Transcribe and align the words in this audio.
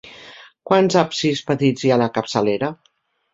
Quants 0.69 0.97
absis 1.01 1.41
petits 1.51 1.85
hi 1.89 1.93
ha 1.93 1.99
a 1.99 2.01
la 2.05 2.09
capçalera? 2.17 2.73